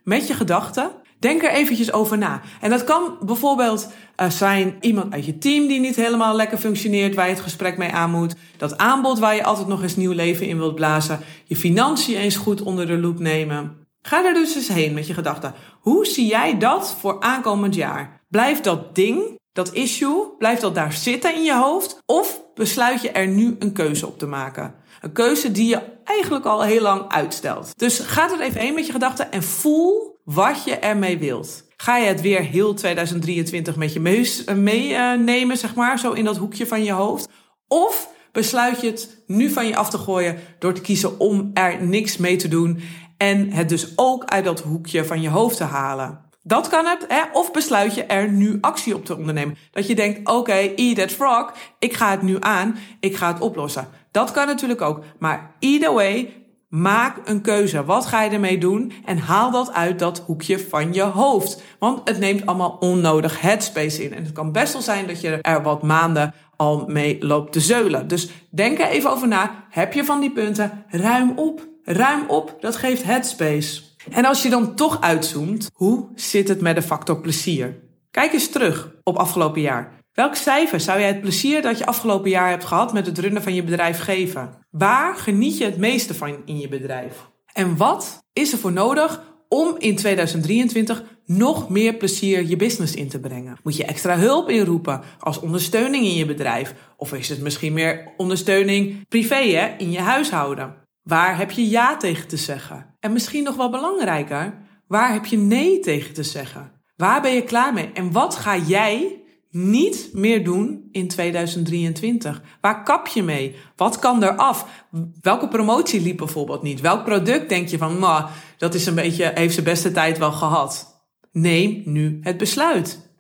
met 0.04 0.28
je 0.28 0.34
gedachten. 0.34 0.92
Denk 1.20 1.44
er 1.44 1.52
eventjes 1.52 1.92
over 1.92 2.18
na. 2.18 2.42
En 2.62 2.70
dat 2.70 2.84
kan 2.84 3.18
bijvoorbeeld 3.26 3.92
uh, 4.22 4.30
zijn 4.30 4.78
iemand 4.80 5.14
uit 5.14 5.26
je 5.26 5.38
team 5.38 5.68
die 5.68 5.80
niet 5.80 5.96
helemaal 5.96 6.36
lekker 6.36 6.58
functioneert, 6.58 7.16
waar 7.16 7.28
je 7.28 7.34
het 7.34 7.44
gesprek 7.44 7.78
mee 7.78 7.92
aan 7.92 8.12
moet. 8.12 8.36
Dat 8.58 8.78
aanbod 8.78 9.20
waar 9.20 9.36
je 9.36 9.44
altijd 9.44 9.68
nog 9.68 9.82
eens 9.82 9.96
nieuw 9.96 10.12
leven 10.12 10.48
in 10.48 10.58
wilt 10.58 10.76
blazen. 10.76 11.20
Je 11.44 11.56
financiën 11.56 12.18
eens 12.18 12.36
goed 12.36 12.62
onder 12.62 12.88
de 12.88 12.98
loep 12.98 13.20
nemen. 13.20 13.88
Ga 14.02 14.26
er 14.26 14.34
dus 14.34 14.56
eens 14.56 14.68
heen 14.68 14.94
met 14.94 15.08
je 15.08 15.14
gedachten. 15.14 15.54
Hoe 15.84 16.06
zie 16.06 16.28
jij 16.28 16.58
dat 16.58 16.96
voor 17.00 17.20
aankomend 17.20 17.76
jaar? 17.76 18.22
Blijft 18.30 18.64
dat 18.64 18.96
ding, 18.96 19.40
dat 19.52 19.74
issue, 19.74 20.36
blijft 20.38 20.62
dat 20.62 20.76
daar 20.76 20.94
zitten 20.94 21.36
in 21.36 21.44
je 21.44 21.56
hoofd? 21.56 22.02
Of 22.06 22.42
besluit 22.54 23.02
je 23.02 23.12
er 23.12 23.28
nu 23.28 23.56
een 23.60 23.72
keuze 23.72 24.08
op 24.08 24.20
te 24.20 24.26
maken? 24.26 24.76
Een 25.02 25.12
keuze 25.12 25.52
die 25.52 25.68
je 25.68 25.82
eigenlijk 26.04 26.46
al 26.46 26.62
heel 26.62 26.82
lang 26.82 27.12
uitstelt. 27.12 27.80
Dus 27.80 28.00
ga 28.00 28.32
er 28.32 28.40
even 28.40 28.62
heen 28.62 28.74
met 28.74 28.86
je 28.86 28.92
gedachten 28.92 29.32
en 29.32 29.44
voel 29.44 30.20
wat 30.24 30.64
je 30.64 30.76
ermee 30.76 31.18
wilt. 31.18 31.64
Ga 31.78 31.98
je 31.98 32.08
het 32.08 32.22
weer 32.22 32.42
heel 32.42 32.74
2023 32.74 33.76
met 33.76 33.94
je 33.94 34.00
meenemen, 34.00 35.24
mee, 35.24 35.56
zeg 35.56 35.76
maar, 35.76 36.00
zo 36.00 36.12
in 36.12 36.26
dat 36.26 36.38
hoekje 36.38 36.68
van 36.68 36.84
je 36.84 36.92
hoofd? 36.92 37.30
Of 37.68 38.10
besluit 38.32 38.82
je 38.82 38.88
het 38.88 39.24
nu 39.28 39.50
van 39.50 39.68
je 39.68 39.76
af 39.76 39.90
te 39.90 39.98
gooien 39.98 40.40
door 40.60 40.74
te 40.74 40.82
kiezen 40.82 41.20
om 41.20 41.52
er 41.54 41.84
niks 41.84 42.18
mee 42.18 42.36
te 42.36 42.48
doen 42.48 42.82
en 43.30 43.52
het 43.52 43.70
dus 43.70 43.94
ook 43.96 44.26
uit 44.26 44.46
dat 44.46 44.60
hoekje 44.60 45.06
van 45.06 45.22
je 45.22 45.30
hoofd 45.30 45.58
te 45.58 45.64
halen. 45.64 46.20
Dat 46.42 46.68
kan 46.68 46.86
het, 46.86 47.06
hè? 47.08 47.22
of 47.34 47.52
besluit 47.52 47.96
je 47.96 48.04
er 48.04 48.30
nu 48.30 48.58
actie 48.62 48.96
op 48.96 49.06
te 49.06 49.18
ondernemen. 49.18 49.58
Dat 49.72 49.88
je 49.88 49.96
denkt, 49.96 50.20
oké, 50.20 50.32
okay, 50.32 50.74
eat 50.76 50.96
that 50.96 51.12
frog, 51.12 51.54
ik 51.80 51.94
ga 51.94 52.12
het 52.12 52.22
nu 52.22 52.38
aan, 52.40 52.78
ik 53.00 53.16
ga 53.16 53.34
het 53.34 53.42
oplossen. 53.42 53.88
Dat 54.12 54.32
kan 54.32 54.48
natuurlijk 54.48 54.82
ook. 54.82 55.04
Maar 55.20 55.52
either 55.60 55.94
way, 55.94 56.34
maak 56.70 57.18
een 57.26 57.42
keuze. 57.42 57.86
Wat 57.86 58.06
ga 58.06 58.22
je 58.22 58.30
ermee 58.30 58.58
doen? 58.58 58.92
En 59.06 59.18
haal 59.18 59.52
dat 59.52 59.74
uit 59.74 60.00
dat 60.00 60.24
hoekje 60.26 60.60
van 60.60 60.94
je 60.94 61.02
hoofd. 61.02 61.64
Want 61.80 62.10
het 62.10 62.20
neemt 62.20 62.46
allemaal 62.46 62.78
onnodig 62.80 63.42
headspace 63.42 64.04
in. 64.04 64.14
En 64.14 64.24
het 64.24 64.32
kan 64.32 64.52
best 64.52 64.74
wel 64.74 64.82
zijn 64.82 65.08
dat 65.08 65.22
je 65.22 65.30
er 65.42 65.64
wat 65.64 65.84
maanden 65.84 66.34
al 66.56 66.86
mee 66.88 67.26
loopt 67.26 67.52
te 67.52 67.60
zeulen. 67.60 68.08
Dus 68.08 68.30
denk 68.50 68.80
er 68.80 68.88
even 68.88 69.12
over 69.12 69.28
na. 69.28 69.66
Heb 69.70 69.94
je 69.94 70.06
van 70.06 70.20
die 70.20 70.32
punten? 70.32 70.84
Ruim 70.88 71.34
op. 71.36 71.72
Ruim 71.86 72.24
op, 72.28 72.58
dat 72.60 72.76
geeft 72.76 73.04
headspace. 73.04 73.82
En 74.12 74.26
als 74.26 74.44
je 74.44 74.50
dan 74.50 74.76
toch 74.76 75.02
uitzoomt, 75.02 75.70
hoe 75.74 76.08
zit 76.16 76.48
het 76.48 76.62
met 76.62 76.76
de 76.76 76.82
factor 76.82 77.22
plezier? 77.22 77.80
Kijk 78.12 78.34
eens 78.34 78.50
terug 78.50 78.92
op 79.04 79.18
afgelopen 79.18 79.62
jaar. 79.62 80.02
Welk 80.14 80.36
cijfer 80.36 80.80
zou 80.80 81.00
jij 81.00 81.08
het 81.08 81.22
plezier 81.22 81.62
dat 81.62 81.78
je 81.78 81.86
afgelopen 81.86 82.30
jaar 82.30 82.50
hebt 82.50 82.66
gehad 82.66 82.94
met 82.94 83.06
het 83.06 83.18
runnen 83.18 83.44
van 83.44 83.54
je 83.54 83.64
bedrijf 83.64 84.00
geven? 84.00 84.50
Waar 84.70 85.16
geniet 85.16 85.58
je 85.58 85.66
het 85.66 85.78
meeste 85.78 86.14
van 86.14 86.36
in 86.46 86.60
je 86.60 86.68
bedrijf? 86.68 87.30
En 87.54 87.78
wat 87.78 88.24
is 88.34 88.52
er 88.52 88.58
voor 88.58 88.72
nodig 88.72 89.22
om 89.50 89.76
in 89.78 89.96
2023 89.96 91.04
nog 91.26 91.70
meer 91.70 91.94
plezier 91.94 92.46
je 92.46 92.56
business 92.56 92.96
in 92.96 93.10
te 93.10 93.20
brengen? 93.20 93.58
Moet 93.64 93.78
je 93.78 93.86
extra 93.86 94.18
hulp 94.18 94.50
inroepen 94.50 95.02
als 95.20 95.40
ondersteuning 95.40 96.06
in 96.06 96.16
je 96.16 96.26
bedrijf? 96.26 96.74
Of 96.98 97.14
is 97.14 97.30
het 97.30 97.42
misschien 97.42 97.74
meer 97.74 98.14
ondersteuning 98.18 99.08
privé 99.08 99.36
hè, 99.36 99.76
in 99.78 99.92
je 99.92 100.00
huishouden? 100.00 100.83
Waar 101.04 101.38
heb 101.38 101.52
je 101.52 101.70
ja 101.70 101.98
tegen 101.98 102.28
te 102.28 102.38
zeggen? 102.38 102.96
En 103.00 103.14
misschien 103.14 103.44
nog 103.44 103.56
wel 103.56 103.70
belangrijker, 103.70 104.58
waar 104.88 105.14
heb 105.14 105.26
je 105.26 105.38
nee 105.38 105.80
tegen 105.80 106.14
te 106.14 106.24
zeggen? 106.24 106.72
Waar 106.96 107.22
ben 107.22 107.34
je 107.34 107.44
klaar 107.44 107.74
mee? 107.74 107.92
En 107.94 108.12
wat 108.12 108.36
ga 108.36 108.58
jij 108.58 109.24
niet 109.50 110.10
meer 110.14 110.44
doen 110.44 110.88
in 110.92 111.08
2023? 111.08 112.42
Waar 112.62 112.84
kap 112.84 113.08
je 113.08 113.24
mee? 113.24 113.56
Wat 113.76 114.00
kan 114.00 114.24
er 114.24 114.36
af? 114.36 114.86
Welke 115.22 115.48
promotie 115.48 116.02
liep 116.02 116.18
bijvoorbeeld 116.18 116.62
niet? 116.62 116.82
Welk 116.82 117.04
product 117.04 117.50
denk 117.50 117.68
je 117.68 117.78
van, 117.78 118.00
ma, 118.00 118.30
dat 118.58 118.74
is 118.74 118.86
een 118.86 118.96
beetje, 118.96 119.32
heeft 119.36 119.54
zijn 119.54 119.66
beste 119.66 119.92
tijd 119.92 120.18
wel 120.18 120.32
gehad? 120.32 121.02
Neem 121.32 121.82
nu 121.86 122.20
het 122.22 122.38
besluit. 122.38 123.12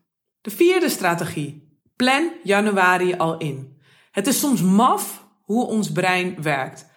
De 0.41 0.49
vierde 0.49 0.89
strategie. 0.89 1.79
Plan 1.95 2.31
januari 2.43 3.15
al 3.15 3.37
in. 3.37 3.77
Het 4.11 4.27
is 4.27 4.39
soms 4.39 4.61
maf 4.61 5.27
hoe 5.41 5.67
ons 5.67 5.91
brein 5.91 6.41
werkt. 6.41 6.91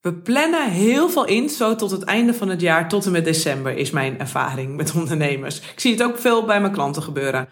We 0.00 0.14
plannen 0.14 0.70
heel 0.70 1.10
veel 1.10 1.24
in, 1.24 1.48
zo 1.48 1.74
tot 1.74 1.90
het 1.90 2.04
einde 2.04 2.34
van 2.34 2.48
het 2.48 2.60
jaar, 2.60 2.88
tot 2.88 3.06
en 3.06 3.12
met 3.12 3.24
december, 3.24 3.76
is 3.76 3.90
mijn 3.90 4.18
ervaring 4.18 4.76
met 4.76 4.94
ondernemers. 4.96 5.56
Ik 5.58 5.80
zie 5.80 5.92
het 5.92 6.02
ook 6.02 6.18
veel 6.18 6.44
bij 6.44 6.60
mijn 6.60 6.72
klanten 6.72 7.02
gebeuren. 7.02 7.48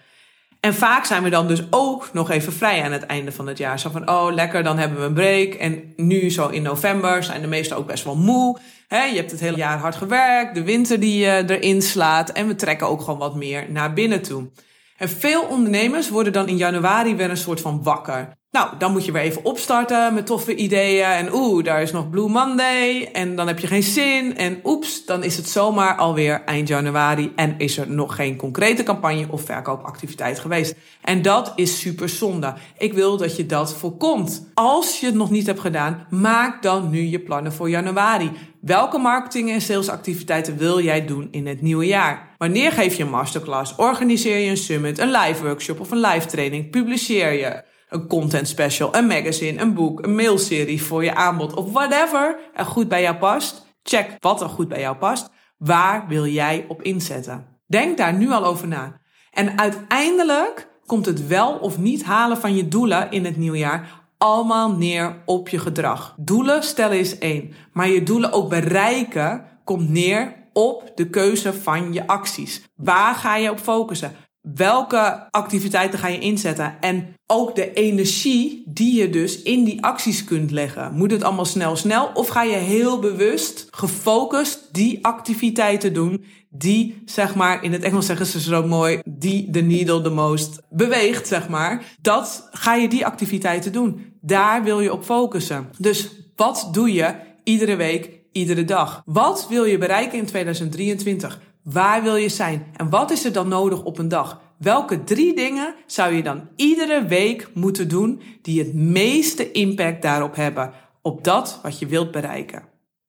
En 0.61 0.75
vaak 0.75 1.05
zijn 1.05 1.23
we 1.23 1.31
dan 1.31 1.49
dus 1.49 1.63
ook 1.71 2.11
nog 2.13 2.31
even 2.31 2.53
vrij 2.53 2.83
aan 2.83 2.93
het 2.93 3.07
einde 3.07 3.33
van 3.33 3.47
het 3.47 3.59
jaar. 3.59 3.79
Zo 3.79 3.91
van, 3.91 4.11
oh 4.11 4.33
lekker, 4.33 4.63
dan 4.63 4.79
hebben 4.79 4.99
we 4.99 5.05
een 5.05 5.15
break. 5.15 5.55
En 5.55 5.93
nu 5.97 6.31
zo 6.31 6.49
in 6.49 6.63
november 6.63 7.25
zijn 7.25 7.41
de 7.41 7.47
meesten 7.47 7.77
ook 7.77 7.87
best 7.87 8.05
wel 8.05 8.17
moe. 8.17 8.59
Je 8.89 8.97
hebt 8.97 9.31
het 9.31 9.41
hele 9.41 9.57
jaar 9.57 9.79
hard 9.79 9.97
gewerkt, 9.97 10.55
de 10.55 10.65
winter 10.65 11.01
die 11.01 11.19
je 11.19 11.45
erin 11.47 11.83
slaat. 11.83 12.31
En 12.31 12.47
we 12.47 12.55
trekken 12.55 12.89
ook 12.89 13.01
gewoon 13.01 13.19
wat 13.19 13.35
meer 13.35 13.67
naar 13.71 13.93
binnen 13.93 14.23
toe. 14.23 14.51
En 14.97 15.09
veel 15.09 15.43
ondernemers 15.43 16.09
worden 16.09 16.33
dan 16.33 16.49
in 16.49 16.57
januari 16.57 17.17
weer 17.17 17.31
een 17.31 17.37
soort 17.37 17.61
van 17.61 17.83
wakker. 17.83 18.38
Nou, 18.51 18.69
dan 18.79 18.93
moet 18.93 19.05
je 19.05 19.13
weer 19.13 19.23
even 19.23 19.45
opstarten 19.45 20.15
met 20.15 20.27
toffe 20.27 20.55
ideeën. 20.55 21.05
En 21.05 21.35
oeh, 21.35 21.65
daar 21.65 21.83
is 21.83 21.93
nog 21.93 22.11
Blue 22.11 22.29
Monday. 22.29 23.09
En 23.13 23.37
dan 23.37 23.47
heb 23.47 23.59
je 23.59 23.67
geen 23.67 23.83
zin. 23.83 24.37
En 24.37 24.61
oeps, 24.65 25.05
dan 25.05 25.23
is 25.25 25.37
het 25.37 25.49
zomaar 25.49 25.97
alweer 25.97 26.43
eind 26.45 26.69
januari. 26.69 27.33
En 27.37 27.55
is 27.59 27.79
er 27.79 27.91
nog 27.91 28.15
geen 28.15 28.37
concrete 28.37 28.83
campagne 28.83 29.27
of 29.31 29.43
verkoopactiviteit 29.43 30.39
geweest. 30.39 30.75
En 31.01 31.23
dat 31.23 31.53
is 31.55 31.81
super 31.81 32.09
zonde. 32.09 32.55
Ik 32.79 32.93
wil 32.93 33.17
dat 33.17 33.37
je 33.37 33.47
dat 33.47 33.75
voorkomt. 33.75 34.51
Als 34.55 35.01
je 35.01 35.07
het 35.07 35.15
nog 35.15 35.31
niet 35.31 35.47
hebt 35.47 35.61
gedaan, 35.61 36.07
maak 36.11 36.63
dan 36.63 36.91
nu 36.91 37.01
je 37.01 37.21
plannen 37.21 37.53
voor 37.53 37.71
januari. 37.71 38.31
Welke 38.61 38.99
marketing- 38.99 39.51
en 39.51 39.61
salesactiviteiten 39.61 40.57
wil 40.57 40.81
jij 40.81 41.07
doen 41.07 41.29
in 41.31 41.47
het 41.47 41.63
nieuwe 41.63 41.87
jaar? 41.87 42.35
Wanneer 42.39 42.73
geef 42.73 42.95
je 42.95 43.03
een 43.03 43.11
masterclass? 43.11 43.75
Organiseer 43.77 44.39
je 44.39 44.51
een 44.51 44.57
summit, 44.57 44.99
een 44.99 45.11
live 45.11 45.43
workshop 45.43 45.81
of 45.81 45.91
een 45.91 46.01
live 46.01 46.27
training? 46.27 46.71
Publiceer 46.71 47.33
je? 47.33 47.77
Een 47.89 48.07
content 48.07 48.49
special, 48.49 48.97
een 48.97 49.07
magazine, 49.07 49.61
een 49.61 49.75
boek, 49.75 50.05
een 50.05 50.15
mailserie 50.15 50.83
voor 50.83 51.05
je 51.05 51.15
aanbod 51.15 51.55
of 51.55 51.73
whatever 51.73 52.39
er 52.55 52.65
goed 52.65 52.89
bij 52.89 53.03
jou 53.03 53.17
past. 53.17 53.67
Check 53.83 54.17
wat 54.21 54.41
er 54.41 54.49
goed 54.49 54.69
bij 54.69 54.81
jou 54.81 54.97
past. 54.97 55.31
Waar 55.59 56.05
wil 56.09 56.27
jij 56.27 56.65
op 56.69 56.83
inzetten? 56.83 57.47
Denk 57.67 57.97
daar 57.97 58.15
nu 58.15 58.31
al 58.31 58.45
over 58.45 58.69
na. 58.69 59.01
En 59.31 59.59
uiteindelijk 59.59 60.69
komt 60.87 61.07
het 61.07 61.27
wel 61.27 61.53
of 61.53 61.79
niet 61.79 62.05
halen 62.05 62.39
van 62.39 62.57
je 62.57 62.69
doelen 62.69 63.11
in 63.11 63.25
het 63.25 63.37
nieuwjaar 63.37 64.07
allemaal 64.19 64.73
neer 64.73 65.23
op 65.25 65.49
je 65.49 65.59
gedrag. 65.59 66.15
Doelen 66.17 66.63
stellen 66.63 66.99
is 66.99 67.19
één, 67.19 67.53
maar 67.73 67.89
je 67.89 68.03
doelen 68.03 68.33
ook 68.33 68.49
bereiken 68.49 69.45
komt 69.65 69.89
neer 69.89 70.35
op 70.53 70.93
de 70.95 71.11
keuze 71.11 71.53
van 71.53 71.93
je 71.93 72.07
acties. 72.07 72.63
Waar 72.77 73.15
ga 73.15 73.37
je 73.37 73.51
op 73.51 73.59
focussen? 73.59 74.13
Welke 74.41 75.31
activiteiten 75.31 75.99
ga 75.99 76.09
je 76.09 76.19
inzetten? 76.19 76.81
En 76.81 77.15
ook 77.27 77.55
de 77.55 77.73
energie 77.73 78.63
die 78.67 79.01
je 79.01 79.11
dus 79.11 79.43
in 79.43 79.65
die 79.65 79.83
acties 79.85 80.25
kunt 80.25 80.51
leggen. 80.51 80.95
Moet 80.95 81.11
het 81.11 81.23
allemaal 81.23 81.45
snel, 81.45 81.77
snel? 81.77 82.11
Of 82.15 82.29
ga 82.29 82.43
je 82.43 82.57
heel 82.57 82.99
bewust, 82.99 83.67
gefocust 83.71 84.69
die 84.73 85.05
activiteiten 85.05 85.93
doen 85.93 86.25
die, 86.51 87.03
zeg 87.05 87.35
maar, 87.35 87.65
in 87.65 87.73
het 87.73 87.83
Engels 87.83 88.07
zeggen 88.07 88.27
ze 88.27 88.41
zo 88.41 88.67
mooi, 88.67 89.01
die 89.05 89.51
de 89.51 89.61
needle 89.61 90.01
the 90.01 90.11
most 90.11 90.61
beweegt, 90.71 91.27
zeg 91.27 91.49
maar. 91.49 91.85
Dat 92.01 92.49
ga 92.51 92.75
je 92.75 92.89
die 92.89 93.07
activiteiten 93.07 93.73
doen. 93.73 94.15
Daar 94.21 94.63
wil 94.65 94.81
je 94.81 94.93
op 94.93 95.05
focussen. 95.05 95.71
Dus 95.79 96.11
wat 96.37 96.69
doe 96.73 96.93
je 96.93 97.15
iedere 97.45 97.77
week, 97.77 98.11
iedere 98.33 98.65
dag? 98.65 99.03
Wat 99.05 99.47
wil 99.49 99.65
je 99.65 99.79
bereiken 99.79 100.19
in 100.19 100.27
2023? 100.27 101.41
Waar 101.73 102.03
wil 102.03 102.17
je 102.17 102.29
zijn? 102.29 102.67
En 102.77 102.91
wat 102.91 103.11
is 103.11 103.25
er 103.25 103.33
dan 103.33 103.49
nodig 103.49 103.83
op 103.85 103.99
een 103.99 104.09
dag? 104.09 104.41
Welke 104.59 105.05
drie 105.05 105.35
dingen 105.35 105.75
zou 105.87 106.15
je 106.15 106.23
dan 106.23 106.49
iedere 106.57 107.05
week 107.05 107.49
moeten 107.55 107.89
doen 107.89 108.23
die 108.43 108.59
het 108.59 108.75
meeste 108.75 109.53
impact 109.53 110.03
daarop 110.03 110.35
hebben? 110.37 110.73
Op 111.03 111.25
dat 111.25 111.61
wat 111.63 111.79
je 111.79 111.87
wilt 111.87 112.11
bereiken. 112.11 112.63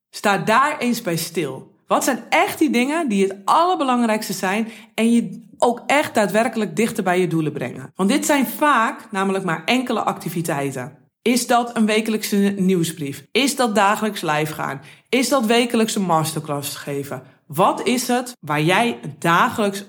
Sta 0.09 0.37
daar 0.37 0.77
eens 0.77 1.01
bij 1.01 1.15
stil. 1.15 1.71
Wat 1.87 2.03
zijn 2.03 2.23
echt 2.29 2.59
die 2.59 2.69
dingen 2.69 3.09
die 3.09 3.23
het 3.23 3.35
allerbelangrijkste 3.45 4.33
zijn 4.33 4.67
en 4.93 5.11
je 5.11 5.41
ook 5.57 5.83
echt 5.85 6.13
daadwerkelijk 6.13 6.75
dichter 6.75 7.03
bij 7.03 7.19
je 7.19 7.27
doelen 7.27 7.51
brengen? 7.51 7.91
Want 7.95 8.09
dit 8.09 8.25
zijn 8.25 8.47
vaak 8.47 9.11
namelijk 9.11 9.43
maar 9.43 9.63
enkele 9.65 10.03
activiteiten. 10.03 10.97
Is 11.21 11.47
dat 11.47 11.75
een 11.75 11.85
wekelijkse 11.85 12.53
nieuwsbrief? 12.57 13.25
Is 13.31 13.55
dat 13.55 13.75
dagelijks 13.75 14.21
live 14.21 14.53
gaan? 14.53 14.81
Is 15.09 15.29
dat 15.29 15.45
wekelijks 15.45 15.95
een 15.95 16.01
masterclass 16.01 16.75
geven? 16.75 17.23
Wat 17.53 17.87
is 17.87 18.07
het 18.07 18.37
waar 18.39 18.61
jij 18.61 18.99
dagelijks 19.19 19.85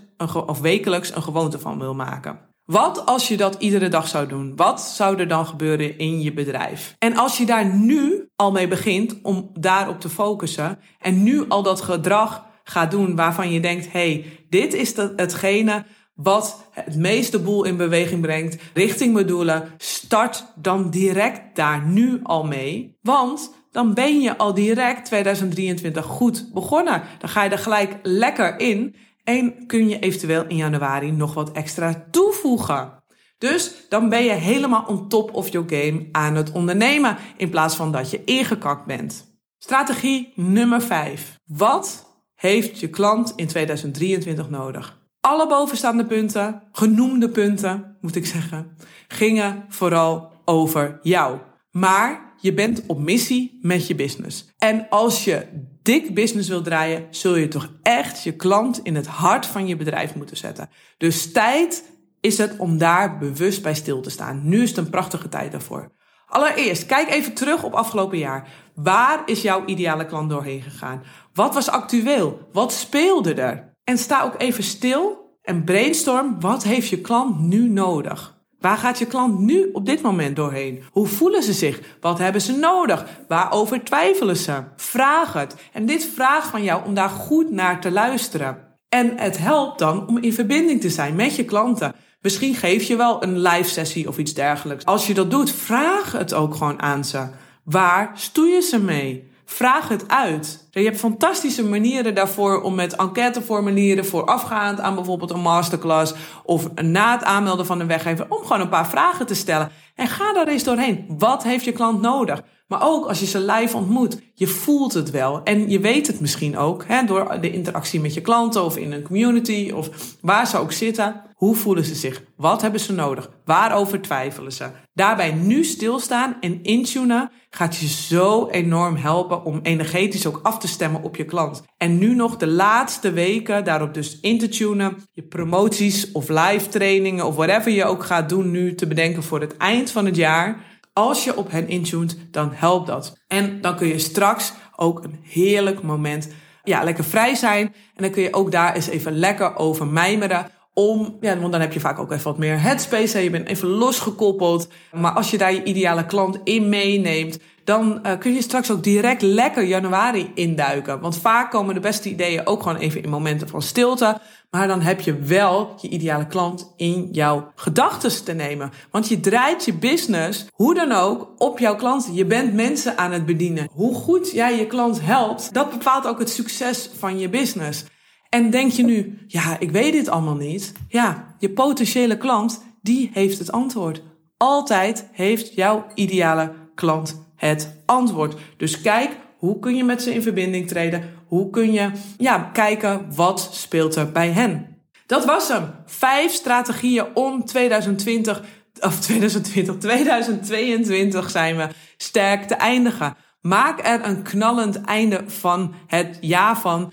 of 0.47 0.61
wekelijks 0.61 1.15
een 1.15 1.23
gewoonte 1.23 1.59
van 1.59 1.79
wil 1.79 1.95
maken? 1.95 2.39
Wat 2.65 3.07
als 3.07 3.29
je 3.29 3.37
dat 3.37 3.57
iedere 3.59 3.89
dag 3.89 4.09
zou 4.09 4.29
doen? 4.29 4.57
Wat 4.57 4.81
zou 4.81 5.19
er 5.19 5.29
dan 5.29 5.47
gebeuren 5.47 5.99
in 5.99 6.21
je 6.21 6.33
bedrijf? 6.33 6.95
En 6.99 7.17
als 7.17 7.39
je 7.39 7.47
daar 7.47 7.75
nu 7.75 8.29
al 8.37 8.53
mee 8.53 8.69
begint 8.69 9.23
om 9.23 9.51
daarop 9.53 10.01
te 10.01 10.09
focussen 10.09 10.79
en 10.99 11.23
nu 11.23 11.49
al 11.49 11.63
dat 11.63 11.81
gedrag 11.81 12.47
gaat 12.65 12.91
doen 12.91 13.17
waarvan 13.17 13.53
je 13.53 13.61
denkt: 13.61 13.93
hey, 13.93 14.25
dit 14.49 14.75
is 14.75 14.97
hetgene 14.97 15.85
wat 16.15 16.69
het 16.71 16.97
meeste 16.97 17.39
boel 17.39 17.65
in 17.65 17.77
beweging 17.77 18.21
brengt 18.21 18.63
richting 18.75 19.15
mijn 19.15 19.27
doelen, 19.27 19.69
start 19.77 20.53
dan 20.57 20.91
direct 20.91 21.57
daar 21.57 21.87
nu 21.87 22.21
al 22.23 22.45
mee. 22.45 22.99
Want 23.03 23.60
dan 23.71 23.95
ben 23.95 24.21
je 24.21 24.37
al 24.37 24.55
direct 24.55 25.05
2023 25.05 26.05
goed 26.05 26.51
begonnen. 26.53 27.03
Dan 27.19 27.29
ga 27.29 27.43
je 27.43 27.51
er 27.51 27.59
gelijk 27.59 27.99
lekker 28.03 28.59
in 28.59 28.95
en 29.25 29.67
kun 29.67 29.89
je 29.89 29.99
eventueel 29.99 30.45
in 30.47 30.57
januari 30.57 31.13
nog 31.13 31.35
wat 31.35 31.53
extra 31.53 32.07
toevoegen. 32.11 32.99
Dus 33.39 33.75
dan 33.89 34.09
ben 34.09 34.25
je 34.25 34.31
helemaal 34.31 34.85
on 34.87 35.09
top 35.09 35.35
of 35.35 35.49
your 35.49 35.69
game 35.69 36.09
aan 36.13 36.35
het 36.35 36.53
ondernemen 36.53 37.17
in 37.37 37.51
plaats 37.51 37.77
van 37.77 37.93
dat 37.93 38.11
je 38.11 38.25
ingekakt 38.25 38.87
bent. 38.87 39.39
Strategie 39.59 40.33
nummer 40.35 40.83
5. 40.83 41.39
Wat 41.45 42.07
heeft 42.35 42.81
je 42.81 42.89
klant 42.89 43.33
in 43.37 43.47
2023 43.47 44.51
nodig? 44.51 44.99
Alle 45.21 45.47
bovenstaande 45.49 46.05
punten, 46.05 46.63
genoemde 46.73 47.29
punten 47.29 47.97
moet 48.01 48.17
ik 48.17 48.27
zeggen, 48.27 48.77
gingen 49.09 49.65
vooral 49.69 50.33
over 50.45 50.99
jou. 51.03 51.39
Maar 51.71 52.30
je 52.41 52.55
bent 52.55 52.83
op 52.87 52.99
missie 52.99 53.59
met 53.63 53.87
je 53.87 53.95
business. 53.95 54.49
En 54.59 54.87
als 54.89 55.25
je 55.25 55.47
dik 55.83 56.15
business 56.15 56.49
wil 56.49 56.63
draaien, 56.63 57.07
zul 57.11 57.37
je 57.37 57.49
toch 57.49 57.73
echt 57.83 58.23
je 58.23 58.33
klant 58.33 58.81
in 58.83 58.95
het 58.95 59.07
hart 59.07 59.47
van 59.47 59.67
je 59.67 59.77
bedrijf 59.77 60.15
moeten 60.15 60.37
zetten. 60.37 60.69
Dus 60.99 61.33
tijd 61.33 61.85
is 62.21 62.39
het 62.39 62.57
om 62.57 62.79
daar 62.79 63.19
bewust 63.19 63.63
bij 63.63 63.75
stil 63.75 64.01
te 64.01 64.11
staan. 64.11 64.41
Nu 64.49 64.63
is 64.63 64.69
het 64.69 64.79
een 64.79 64.91
prachtige 64.91 65.29
tijd 65.29 65.53
daarvoor. 65.53 65.93
Allereerst, 66.27 66.87
kijk 66.87 67.11
even 67.11 67.33
terug 67.33 67.63
op 67.63 67.73
afgelopen 67.73 68.19
jaar. 68.19 68.49
Waar 68.75 69.23
is 69.27 69.43
jouw 69.43 69.65
ideale 69.65 70.07
klant 70.07 70.31
doorheen 70.31 70.63
gegaan? 70.63 71.03
Wat 71.33 71.55
was 71.55 71.69
actueel? 71.69 72.49
Wat 72.53 72.73
speelde 72.73 73.35
er? 73.35 73.75
En 73.85 73.99
sta 73.99 74.23
ook 74.23 74.35
even 74.39 74.65
stil 74.65 75.37
en 75.43 75.65
brainstorm. 75.65 76.41
Wat 76.41 76.63
heeft 76.63 76.89
je 76.89 77.01
klant 77.01 77.41
nu 77.41 77.69
nodig? 77.69 78.40
Waar 78.61 78.77
gaat 78.77 78.99
je 78.99 79.07
klant 79.07 79.39
nu 79.39 79.71
op 79.73 79.87
dit 79.87 80.03
moment 80.03 80.37
doorheen? 80.37 80.83
Hoe 80.91 81.07
voelen 81.07 81.43
ze 81.43 81.53
zich? 81.53 81.81
Wat 82.01 82.19
hebben 82.19 82.41
ze 82.41 82.57
nodig? 82.57 83.07
Waarover 83.29 83.85
twijfelen 83.85 84.37
ze? 84.37 84.63
Vraag 84.77 85.33
het. 85.33 85.55
En 85.73 85.87
dit 85.87 86.05
vraagt 86.15 86.49
van 86.49 86.63
jou 86.63 86.85
om 86.87 86.95
daar 86.95 87.09
goed 87.09 87.51
naar 87.51 87.81
te 87.81 87.91
luisteren. 87.91 88.59
En 88.89 89.13
het 89.17 89.39
helpt 89.39 89.79
dan 89.79 90.09
om 90.09 90.19
in 90.19 90.33
verbinding 90.33 90.81
te 90.81 90.91
zijn 90.91 91.15
met 91.15 91.37
je 91.37 91.45
klanten. 91.45 91.95
Misschien 92.21 92.55
geef 92.55 92.83
je 92.83 92.97
wel 92.97 93.23
een 93.23 93.41
live 93.41 93.69
sessie 93.69 94.09
of 94.09 94.19
iets 94.19 94.35
dergelijks. 94.35 94.85
Als 94.85 95.07
je 95.07 95.15
dat 95.15 95.31
doet, 95.31 95.51
vraag 95.51 96.13
het 96.13 96.35
ook 96.35 96.55
gewoon 96.55 96.83
aan 96.83 97.05
ze. 97.05 97.29
Waar 97.65 98.11
stoeien 98.15 98.63
ze 98.63 98.81
mee? 98.81 99.31
Vraag 99.45 99.89
het 99.89 100.09
uit. 100.09 100.69
Je 100.71 100.85
hebt 100.85 100.99
fantastische 100.99 101.65
manieren 101.65 102.15
daarvoor 102.15 102.63
om 102.63 102.75
met 102.75 102.97
enquêteformulieren 102.97 104.05
voorafgaand 104.05 104.81
aan 104.81 104.95
bijvoorbeeld 104.95 105.31
een 105.31 105.41
masterclass 105.41 106.15
of 106.45 106.75
na 106.75 107.13
het 107.13 107.25
aanmelden 107.25 107.67
van 107.67 107.81
een 107.81 107.87
weggever 107.87 108.27
om 108.29 108.43
gewoon 108.43 108.61
een 108.61 108.69
paar 108.69 108.89
vragen 108.89 109.27
te 109.27 109.35
stellen. 109.35 109.71
En 109.95 110.09
ga 110.09 110.33
daar 110.33 110.49
eens 110.49 110.65
doorheen. 110.65 111.05
Wat 111.19 111.43
heeft 111.43 111.65
je 111.65 111.73
klant 111.73 112.01
nodig? 112.01 112.43
Maar 112.71 112.83
ook 112.83 113.07
als 113.07 113.21
je 113.21 113.27
ze 113.27 113.41
live 113.41 113.77
ontmoet, 113.77 114.21
je 114.35 114.47
voelt 114.47 114.93
het 114.93 115.11
wel. 115.11 115.43
En 115.45 115.71
je 115.71 115.81
weet 115.81 116.07
het 116.07 116.21
misschien 116.21 116.59
ook 116.59 116.85
hè, 116.87 117.05
door 117.05 117.41
de 117.41 117.53
interactie 117.53 118.01
met 118.01 118.15
je 118.15 118.21
klanten 118.21 118.65
of 118.65 118.77
in 118.77 118.93
een 118.93 119.03
community 119.03 119.73
of 119.75 119.89
waar 120.21 120.47
ze 120.47 120.59
ook 120.59 120.73
zitten. 120.73 121.23
Hoe 121.35 121.57
voelen 121.57 121.85
ze 121.85 121.95
zich? 121.95 122.23
Wat 122.37 122.63
hebben 122.63 122.81
ze 122.81 122.93
nodig? 122.93 123.31
Waarover 123.45 124.01
twijfelen 124.03 124.53
ze? 124.53 124.71
Daarbij 124.95 125.33
nu 125.33 125.65
stilstaan 125.65 126.37
en 126.41 126.63
intunen 126.63 127.31
gaat 127.51 127.77
je 127.77 127.89
zo 127.89 128.49
enorm 128.49 128.97
helpen 128.97 129.45
om 129.45 129.61
energetisch 129.63 130.27
ook 130.27 130.41
af 130.43 130.59
te 130.61 130.69
stemmen 130.69 131.03
op 131.03 131.17
je 131.17 131.25
klant. 131.25 131.63
En 131.77 131.99
nu 131.99 132.15
nog 132.15 132.37
de 132.37 132.47
laatste 132.47 133.13
weken 133.13 133.65
daarop 133.65 133.95
dus 133.95 134.21
in 134.21 134.39
te 134.39 134.49
tunen. 134.49 134.97
Je 135.13 135.23
promoties 135.23 136.13
of 136.13 136.29
live 136.29 136.69
trainingen 136.69 137.27
of 137.27 137.35
whatever 137.35 137.73
je 137.73 137.85
ook 137.85 138.05
gaat 138.05 138.29
doen 138.29 138.51
nu 138.51 138.75
te 138.75 138.87
bedenken 138.87 139.23
voor 139.23 139.41
het 139.41 139.57
eind 139.57 139.91
van 139.91 140.07
het 140.07 140.17
jaar. 140.17 140.65
Als 140.93 141.25
je 141.25 141.37
op 141.37 141.51
hen 141.51 141.69
intunt, 141.69 142.19
dan 142.31 142.51
helpt 142.53 142.87
dat. 142.87 143.21
En 143.27 143.61
dan 143.61 143.77
kun 143.77 143.89
je 143.89 143.99
straks 143.99 144.53
ook 144.77 145.05
een 145.05 145.19
heerlijk 145.23 145.83
moment 145.83 146.29
ja, 146.63 146.85
lekker 146.85 147.05
vrij 147.05 147.35
zijn. 147.35 147.67
En 147.67 148.03
dan 148.03 148.11
kun 148.11 148.23
je 148.23 148.35
ook 148.35 148.53
daar 148.53 148.75
eens 148.75 148.89
even 148.89 149.13
lekker 149.13 149.57
over 149.57 149.87
mijmeren 149.87 150.51
om, 150.81 151.17
ja, 151.21 151.39
want 151.39 151.53
dan 151.53 151.61
heb 151.61 151.73
je 151.73 151.81
vaak 151.81 151.99
ook 151.99 152.13
even 152.13 152.25
wat 152.25 152.39
meer 152.39 152.61
headspace. 152.61 153.17
Hè? 153.17 153.23
Je 153.23 153.31
bent 153.31 153.49
even 153.49 153.69
losgekoppeld. 153.69 154.69
Maar 154.93 155.13
als 155.13 155.31
je 155.31 155.39
daar 155.39 155.53
je 155.53 155.63
ideale 155.63 156.07
klant 156.07 156.39
in 156.45 156.69
meeneemt, 156.69 157.39
dan 157.65 158.01
uh, 158.03 158.19
kun 158.19 158.35
je 158.35 158.43
straks 158.43 158.71
ook 158.71 158.83
direct 158.83 159.23
lekker 159.23 159.65
januari 159.65 160.31
induiken. 160.35 161.01
Want 161.01 161.17
vaak 161.17 161.51
komen 161.51 161.75
de 161.75 161.81
beste 161.81 162.09
ideeën 162.09 162.47
ook 162.47 162.63
gewoon 162.63 162.79
even 162.79 163.03
in 163.03 163.09
momenten 163.09 163.49
van 163.49 163.63
stilte. 163.63 164.21
Maar 164.51 164.67
dan 164.67 164.81
heb 164.81 165.01
je 165.01 165.15
wel 165.15 165.75
je 165.81 165.89
ideale 165.89 166.27
klant 166.27 166.73
in 166.77 167.09
jouw 167.13 167.53
gedachten 167.55 168.25
te 168.25 168.33
nemen. 168.33 168.73
Want 168.91 169.09
je 169.09 169.21
draait 169.21 169.65
je 169.65 169.75
business, 169.75 170.47
hoe 170.53 170.75
dan 170.75 170.93
ook, 170.93 171.29
op 171.39 171.59
jouw 171.59 171.77
klanten. 171.77 172.15
Je 172.15 172.25
bent 172.25 172.55
mensen 172.55 172.99
aan 172.99 173.13
het 173.13 173.27
bedienen. 173.27 173.69
Hoe 173.73 173.95
goed 173.95 174.31
jij 174.31 174.57
je 174.57 174.67
klant 174.67 175.01
helpt, 175.03 175.55
dat 175.55 175.71
bepaalt 175.71 176.07
ook 176.07 176.19
het 176.19 176.31
succes 176.31 176.91
van 176.99 177.19
je 177.19 177.29
business. 177.29 177.85
En 178.31 178.51
denk 178.51 178.73
je 178.73 178.83
nu, 178.83 179.19
ja, 179.27 179.57
ik 179.59 179.71
weet 179.71 179.93
dit 179.93 180.09
allemaal 180.09 180.37
niet. 180.37 180.73
Ja, 180.89 181.35
je 181.39 181.51
potentiële 181.51 182.17
klant, 182.17 182.63
die 182.83 183.11
heeft 183.13 183.39
het 183.39 183.53
antwoord. 183.53 184.03
Altijd 184.37 185.09
heeft 185.13 185.55
jouw 185.55 185.87
ideale 185.95 186.53
klant 186.75 187.29
het 187.37 187.83
antwoord. 187.87 188.37
Dus 188.57 188.81
kijk, 188.81 189.11
hoe 189.39 189.59
kun 189.59 189.77
je 189.77 189.85
met 189.85 190.03
ze 190.03 190.15
in 190.15 190.23
verbinding 190.23 190.69
treden? 190.69 191.03
Hoe 191.27 191.51
kun 191.51 191.73
je 191.73 191.91
ja, 192.19 192.51
kijken 192.53 193.15
wat 193.15 193.49
speelt 193.53 193.95
er 193.95 194.13
bij 194.13 194.31
hen? 194.31 194.77
Dat 195.07 195.25
was 195.25 195.49
hem. 195.49 195.71
Vijf 195.87 196.33
strategieën 196.33 197.07
om 197.15 197.45
2020 197.45 198.43
of 198.81 199.01
2020, 199.01 199.77
2022 199.77 201.31
zijn 201.31 201.57
we 201.57 201.69
sterk 201.97 202.43
te 202.43 202.55
eindigen. 202.55 203.17
Maak 203.41 203.87
er 203.87 204.05
een 204.05 204.23
knallend 204.23 204.81
einde 204.81 205.23
van 205.27 205.75
het 205.87 206.19
jaar 206.21 206.59
van. 206.59 206.93